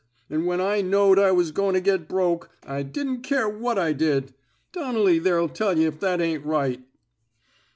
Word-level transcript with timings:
An' 0.31 0.45
when 0.45 0.59
I 0.59 0.81
knowed 0.81 1.19
I 1.19 1.29
was 1.31 1.51
goin' 1.51 1.75
to 1.75 1.79
get 1.79 2.07
broke, 2.07 2.49
I 2.65 2.81
didn't 2.81 3.21
care 3.21 3.47
what 3.47 3.77
I 3.77 3.93
did. 3.93 4.33
Donnelly 4.71 5.19
there'll 5.19 5.47
tell 5.47 5.75
ynh 5.77 5.83
if 5.85 5.99
that 5.99 6.19
ain't 6.19 6.43
right." 6.43 6.81